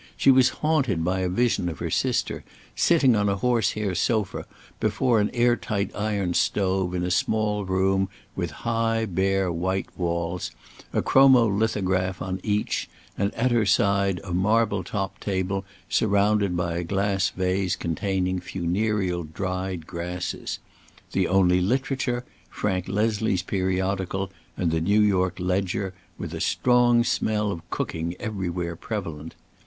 [0.17, 2.43] She was haunted by a vision of her sister,
[2.75, 4.47] sitting on a horse hair sofa
[4.79, 10.49] before an air tight iron stove in a small room with high, bare white walls,
[10.91, 16.83] a chromolithograph on each, and at her side a marble topped table surmounted by a
[16.83, 20.57] glass vase containing funereal dried grasses;
[21.11, 27.51] the only literature, Frank Leslie's periodical and the New York Ledger, with a strong smell
[27.51, 29.35] of cooking everywhere prevalent.